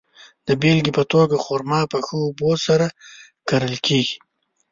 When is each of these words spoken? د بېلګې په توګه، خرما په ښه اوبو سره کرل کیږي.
د 0.47 0.49
بېلګې 0.61 0.91
په 0.97 1.03
توګه، 1.13 1.35
خرما 1.45 1.81
په 1.91 1.97
ښه 2.05 2.15
اوبو 2.25 2.51
سره 2.67 2.87
کرل 3.47 3.73
کیږي. 3.85 4.17